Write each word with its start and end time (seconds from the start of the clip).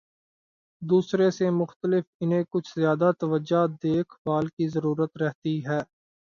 دوسرے 0.81 1.29
سے 1.31 1.49
مختلف، 1.51 2.03
انہیں 2.19 2.43
کچھ 2.49 2.71
زیادہ 2.75 3.11
توجہ، 3.19 3.65
دیکھ 3.83 4.15
بھال 4.23 4.47
کی 4.47 4.67
ضرورت 4.67 5.17
رہتی 5.17 5.59
ہے۔ 5.65 5.79